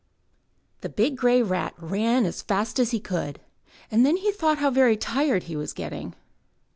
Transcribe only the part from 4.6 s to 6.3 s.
very tired he was getting.